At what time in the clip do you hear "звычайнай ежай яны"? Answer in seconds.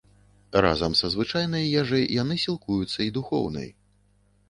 1.17-2.41